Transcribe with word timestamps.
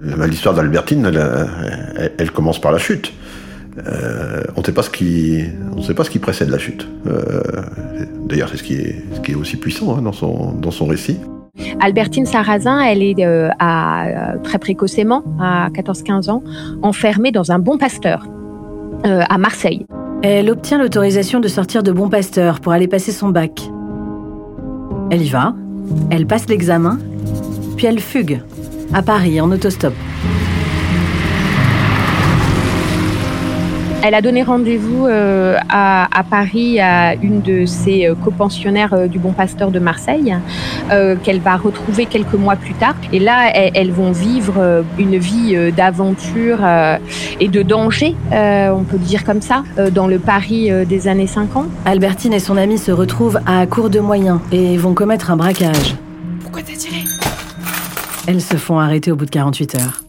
L'histoire 0.00 0.54
d'Albertine, 0.54 1.06
elle, 1.06 2.12
elle, 2.18 2.30
commence 2.30 2.60
par 2.60 2.72
la 2.72 2.78
chute. 2.78 3.12
Euh, 3.86 4.42
on 4.56 4.60
ne 4.60 4.64
sait 4.66 4.72
pas 4.72 4.82
ce 4.82 4.90
qui, 4.90 5.44
on 5.76 5.82
sait 5.82 5.94
pas 5.94 6.04
ce 6.04 6.10
qui 6.10 6.18
précède 6.18 6.50
la 6.50 6.58
chute. 6.58 6.86
Euh, 7.06 7.42
D'ailleurs, 8.28 8.48
c'est 8.50 8.58
ce 8.58 8.62
qui 8.62 8.74
est, 8.74 9.04
ce 9.14 9.20
qui 9.20 9.32
est 9.32 9.34
aussi 9.34 9.56
puissant 9.56 9.96
hein, 9.96 10.02
dans 10.02 10.12
son 10.12 10.52
dans 10.52 10.70
son 10.70 10.86
récit. 10.86 11.18
Albertine 11.80 12.26
Sarrazin, 12.26 12.80
elle 12.80 13.02
est 13.02 13.24
euh, 13.24 13.50
à, 13.58 14.34
très 14.42 14.58
précocement, 14.58 15.22
à 15.40 15.68
14-15 15.70 16.30
ans, 16.30 16.42
enfermée 16.82 17.32
dans 17.32 17.52
un 17.52 17.58
bon 17.58 17.78
pasteur 17.78 18.26
euh, 19.06 19.22
à 19.28 19.38
Marseille. 19.38 19.86
Elle 20.22 20.50
obtient 20.50 20.78
l'autorisation 20.78 21.40
de 21.40 21.48
sortir 21.48 21.82
de 21.82 21.92
bon 21.92 22.08
pasteur 22.08 22.60
pour 22.60 22.72
aller 22.72 22.88
passer 22.88 23.12
son 23.12 23.28
bac. 23.28 23.70
Elle 25.10 25.22
y 25.22 25.28
va, 25.28 25.54
elle 26.10 26.26
passe 26.26 26.48
l'examen, 26.48 26.98
puis 27.76 27.86
elle 27.86 28.00
fugue 28.00 28.40
à 28.92 29.02
Paris 29.02 29.40
en 29.40 29.50
autostop. 29.50 29.94
Elle 34.00 34.14
a 34.14 34.22
donné 34.22 34.44
rendez-vous 34.44 35.06
euh, 35.06 35.56
à, 35.68 36.24
Paris 36.30 36.78
à 36.78 37.14
une 37.14 37.40
de 37.42 37.66
ses 37.66 38.06
euh, 38.06 38.14
copensionnaires 38.14 38.94
euh, 38.94 39.06
du 39.08 39.18
Bon 39.18 39.32
Pasteur 39.32 39.72
de 39.72 39.80
Marseille, 39.80 40.34
qu'elle 41.22 41.40
va 41.40 41.56
retrouver 41.56 42.06
quelques 42.06 42.34
mois 42.34 42.56
plus 42.56 42.74
tard. 42.74 42.94
Et 43.12 43.18
là, 43.18 43.50
elles, 43.52 43.90
vont 43.90 44.12
vivre 44.12 44.84
une 44.98 45.18
vie 45.18 45.54
d'aventure 45.76 46.60
et 47.40 47.48
de 47.48 47.62
danger, 47.62 48.14
on 48.32 48.84
peut 48.84 48.96
le 48.96 49.04
dire 49.04 49.24
comme 49.24 49.42
ça, 49.42 49.64
dans 49.92 50.06
le 50.06 50.18
Paris 50.18 50.70
des 50.86 51.08
années 51.08 51.26
50. 51.26 51.66
Albertine 51.84 52.32
et 52.32 52.40
son 52.40 52.56
amie 52.56 52.78
se 52.78 52.90
retrouvent 52.90 53.40
à 53.44 53.66
court 53.66 53.90
de 53.90 54.00
moyens 54.00 54.40
et 54.50 54.78
vont 54.78 54.94
commettre 54.94 55.30
un 55.30 55.36
braquage. 55.36 55.96
Pourquoi 56.40 56.62
t'as 56.62 56.74
tiré? 56.74 57.07
Elles 58.28 58.42
se 58.42 58.58
font 58.58 58.78
arrêter 58.78 59.10
au 59.10 59.16
bout 59.16 59.24
de 59.24 59.30
48 59.30 59.76
heures. 59.76 60.02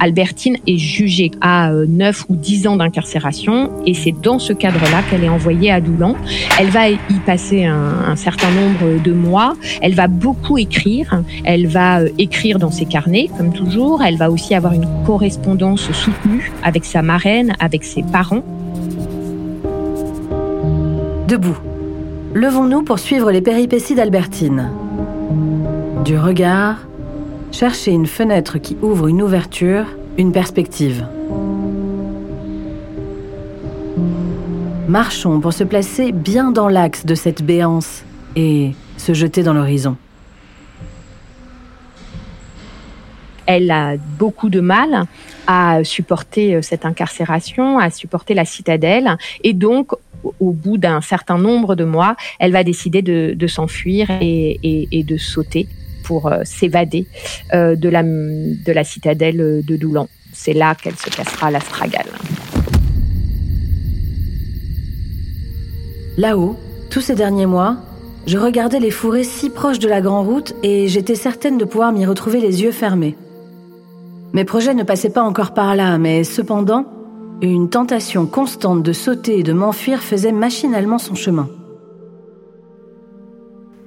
Albertine 0.00 0.56
est 0.66 0.78
jugée 0.78 1.30
à 1.42 1.70
9 1.70 2.20
euh, 2.20 2.32
ou 2.32 2.36
10 2.36 2.66
ans 2.66 2.76
d'incarcération 2.76 3.70
et 3.84 3.92
c'est 3.92 4.14
dans 4.22 4.38
ce 4.38 4.54
cadre-là 4.54 5.02
qu'elle 5.10 5.22
est 5.22 5.28
envoyée 5.28 5.70
à 5.70 5.82
Doulan. 5.82 6.14
Elle 6.58 6.70
va 6.70 6.88
y 6.88 6.96
passer 7.26 7.66
un, 7.66 8.16
certain 8.16 8.50
nombre 8.52 9.02
de 9.02 9.12
mois. 9.12 9.54
Elle 9.82 9.94
va 9.94 10.06
beaucoup 10.06 10.56
écrire. 10.56 11.22
Elle 11.44 11.66
va 11.66 12.00
euh, 12.00 12.08
écrire 12.16 12.58
dans 12.58 12.70
ses 12.70 12.86
carnets, 12.86 13.28
comme 13.36 13.52
toujours. 13.52 14.02
Elle 14.02 14.16
va 14.16 14.30
aussi 14.30 14.54
avoir 14.54 14.72
une 14.72 14.88
correspondance 15.04 15.92
soutenue 15.92 16.50
avec 16.62 16.86
sa 16.86 17.02
marraine, 17.02 17.54
avec 17.60 17.84
ses 17.84 18.02
parents. 18.02 18.44
Debout. 21.28 21.58
Levons-nous 22.32 22.82
pour 22.82 22.98
suivre 22.98 23.30
les 23.30 23.42
péripéties 23.42 23.94
d'Albertine. 23.94 24.70
Du 26.08 26.16
regard 26.16 26.76
Cherchez 27.52 27.90
une 27.90 28.06
fenêtre 28.06 28.56
qui 28.56 28.78
ouvre 28.80 29.08
une 29.08 29.20
ouverture, 29.20 29.84
une 30.16 30.32
perspective. 30.32 31.06
Marchons 34.88 35.38
pour 35.38 35.52
se 35.52 35.64
placer 35.64 36.12
bien 36.12 36.50
dans 36.50 36.70
l'axe 36.70 37.04
de 37.04 37.14
cette 37.14 37.42
béance 37.42 38.04
et 38.36 38.70
se 38.96 39.12
jeter 39.12 39.42
dans 39.42 39.52
l'horizon. 39.52 39.98
Elle 43.44 43.70
a 43.70 43.98
beaucoup 43.98 44.48
de 44.48 44.60
mal 44.60 45.04
à 45.46 45.84
supporter 45.84 46.54
euh, 46.54 46.62
cette 46.62 46.86
incarcération, 46.86 47.78
à 47.78 47.90
supporter 47.90 48.32
la 48.32 48.46
citadelle, 48.46 49.18
et 49.44 49.52
donc 49.52 49.92
au 50.40 50.52
bout 50.52 50.78
d'un 50.78 51.02
certain 51.02 51.36
nombre 51.36 51.74
de 51.74 51.84
mois, 51.84 52.16
elle 52.38 52.52
va 52.52 52.64
décider 52.64 53.02
de, 53.02 53.46
s'enfuir 53.46 54.08
et 54.22 55.04
de 55.06 55.16
sauter 55.18 55.68
pour 56.08 56.26
euh, 56.26 56.40
s'évader 56.44 57.06
euh, 57.52 57.76
de, 57.76 57.90
la, 57.90 58.02
de 58.02 58.72
la 58.72 58.82
citadelle 58.82 59.62
de 59.62 59.76
Doulan. 59.76 60.08
C'est 60.32 60.54
là 60.54 60.74
qu'elle 60.74 60.96
se 60.96 61.10
cassera 61.10 61.50
l'astragale. 61.50 62.06
Là-haut, 66.16 66.56
tous 66.90 67.02
ces 67.02 67.14
derniers 67.14 67.46
mois, 67.46 67.76
je 68.26 68.38
regardais 68.38 68.80
les 68.80 68.90
fourrés 68.90 69.22
si 69.22 69.50
proches 69.50 69.78
de 69.78 69.88
la 69.88 70.00
grande 70.00 70.26
route 70.26 70.54
et 70.62 70.88
j'étais 70.88 71.14
certaine 71.14 71.58
de 71.58 71.66
pouvoir 71.66 71.92
m'y 71.92 72.06
retrouver 72.06 72.40
les 72.40 72.62
yeux 72.62 72.72
fermés. 72.72 73.14
Mes 74.32 74.44
projets 74.44 74.74
ne 74.74 74.84
passaient 74.84 75.10
pas 75.10 75.22
encore 75.22 75.52
par 75.52 75.76
là, 75.76 75.98
mais 75.98 76.24
cependant, 76.24 76.86
une 77.42 77.68
tentation 77.68 78.26
constante 78.26 78.82
de 78.82 78.92
sauter 78.94 79.40
et 79.40 79.42
de 79.42 79.52
m'enfuir 79.52 80.02
faisait 80.02 80.32
machinalement 80.32 80.98
son 80.98 81.14
chemin. 81.14 81.48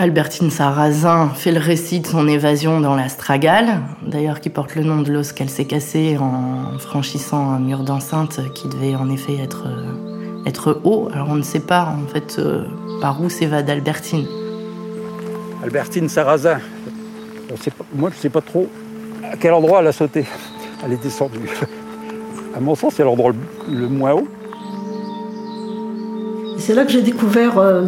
Albertine 0.00 0.52
Sarrazin 0.52 1.30
fait 1.30 1.50
le 1.50 1.58
récit 1.58 1.98
de 1.98 2.06
son 2.06 2.28
évasion 2.28 2.80
dans 2.80 2.94
la 2.94 3.08
Stragale, 3.08 3.80
d'ailleurs 4.06 4.40
qui 4.40 4.48
porte 4.48 4.76
le 4.76 4.84
nom 4.84 5.02
de 5.02 5.12
l'os 5.12 5.32
qu'elle 5.32 5.50
s'est 5.50 5.64
cassé 5.64 6.16
en 6.18 6.78
franchissant 6.78 7.50
un 7.50 7.58
mur 7.58 7.80
d'enceinte 7.80 8.40
qui 8.54 8.68
devait 8.68 8.94
en 8.94 9.10
effet 9.10 9.36
être, 9.42 9.64
euh, 9.66 10.46
être 10.46 10.80
haut. 10.84 11.08
Alors 11.12 11.30
on 11.30 11.34
ne 11.34 11.42
sait 11.42 11.58
pas 11.58 11.96
en 12.00 12.06
fait 12.06 12.36
euh, 12.38 12.62
par 13.00 13.20
où 13.20 13.28
s'évade 13.28 13.68
Albertine. 13.68 14.26
Albertine 15.64 16.08
Sarrazin, 16.08 16.60
moi 17.92 18.10
je 18.10 18.14
ne 18.14 18.20
sais 18.20 18.30
pas 18.30 18.40
trop 18.40 18.68
à 19.32 19.36
quel 19.36 19.52
endroit 19.52 19.80
elle 19.80 19.88
a 19.88 19.92
sauté. 19.92 20.26
Elle 20.84 20.92
est 20.92 21.02
descendue. 21.02 21.50
À 22.56 22.60
mon 22.60 22.74
sens, 22.74 22.94
c'est 22.96 23.04
l'endroit 23.04 23.32
le, 23.70 23.88
moins 23.88 24.12
haut. 24.14 24.26
C'est 26.56 26.74
là 26.74 26.84
que 26.84 26.90
j'ai 26.90 27.02
découvert 27.02 27.58
euh, 27.58 27.86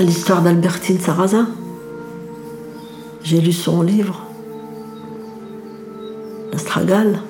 l'histoire 0.00 0.42
d'Albertine 0.42 0.98
Sarrazin. 0.98 1.48
J'ai 3.22 3.40
lu 3.40 3.52
son 3.52 3.82
livre, 3.82 4.22
Astragal. 6.52 7.20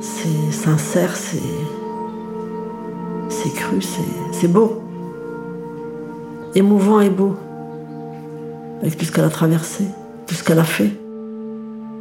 C'est 0.00 0.52
sincère, 0.52 1.16
c'est. 1.16 1.38
Cru, 3.54 3.80
c'est 4.32 4.48
beau. 4.48 4.82
Émouvant 6.54 7.00
et 7.00 7.10
beau. 7.10 7.36
Avec 8.80 8.96
tout 8.96 9.04
ce 9.04 9.12
qu'elle 9.12 9.24
a 9.24 9.30
traversé, 9.30 9.84
tout 10.26 10.34
ce 10.34 10.44
qu'elle 10.44 10.58
a 10.58 10.64
fait. 10.64 10.90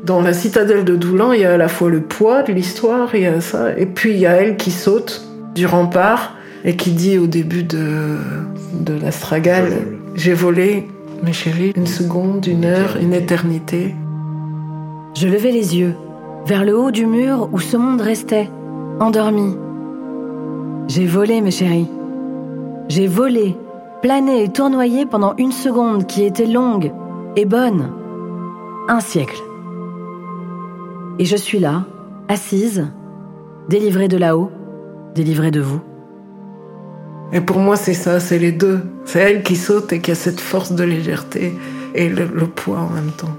Dans 0.04 0.22
la 0.22 0.34
citadelle 0.34 0.86
de 0.86 0.96
Doulan, 0.96 1.34
il 1.34 1.42
y 1.42 1.46
a 1.46 1.54
à 1.54 1.58
la 1.58 1.68
fois 1.68 1.90
le 1.90 2.02
poids 2.02 2.44
de 2.44 2.54
l'histoire, 2.54 3.10
a 3.14 3.42
ça, 3.42 3.78
et 3.78 3.86
puis 3.86 4.12
il 4.12 4.20
y 4.20 4.26
a 4.26 4.34
elle 4.34 4.58
qui 4.58 4.72
saute 4.72 5.26
du 5.56 5.66
rempart 5.66 6.34
et 6.66 6.76
qui 6.76 6.92
dit 6.92 7.18
au 7.18 7.28
début 7.28 7.64
de, 7.64 8.18
de 8.74 8.94
l'astragale 8.94 9.74
J'ai 10.16 10.34
volé, 10.34 10.88
mes 11.24 11.34
chéris, 11.34 11.74
une 11.76 11.88
seconde, 11.88 12.46
une 12.48 12.66
heure, 12.66 12.98
une 13.02 13.14
éternité. 13.14 13.96
Je 15.16 15.28
levai 15.28 15.52
les 15.52 15.78
yeux 15.78 15.96
vers 16.46 16.64
le 16.64 16.78
haut 16.78 16.92
du 16.92 17.06
mur 17.06 17.50
où 17.52 17.60
ce 17.60 17.78
monde 17.78 18.02
restait, 18.02 18.50
endormi. 19.00 19.56
J'ai 20.88 21.06
volé, 21.06 21.42
mes 21.42 21.52
chéris. 21.52 21.88
J'ai 22.88 23.08
volé, 23.08 23.56
plané 24.02 24.44
et 24.44 24.50
tournoyé 24.50 25.06
pendant 25.06 25.36
une 25.38 25.52
seconde 25.52 26.08
qui 26.08 26.24
était 26.24 26.48
longue 26.48 26.92
et 27.36 27.46
bonne. 27.46 27.92
Un 28.88 29.00
siècle. 29.00 29.40
Et 31.20 31.26
je 31.26 31.36
suis 31.36 31.60
là, 31.60 31.86
assise, 32.28 32.88
délivrée 33.68 34.08
de 34.08 34.18
là-haut, 34.18 34.50
délivrée 35.14 35.52
de 35.52 35.62
vous. 35.62 35.82
Et 37.32 37.42
pour 37.42 37.60
moi, 37.60 37.76
c'est 37.76 37.94
ça, 37.94 38.20
c'est 38.20 38.40
les 38.40 38.52
deux. 38.52 38.82
C'est 39.06 39.20
elle 39.20 39.44
qui 39.44 39.56
saute 39.56 39.94
et 39.94 40.00
qui 40.00 40.12
a 40.12 40.16
cette 40.16 40.40
force 40.40 40.72
de 40.72 40.84
légèreté 40.84 41.54
et 41.94 42.10
le, 42.10 42.26
poids 42.48 42.80
en 42.80 42.90
même 42.90 43.12
temps. 43.12 43.36